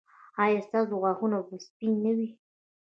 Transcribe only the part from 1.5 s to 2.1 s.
سپین